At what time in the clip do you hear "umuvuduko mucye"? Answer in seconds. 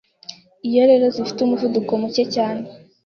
1.41-2.23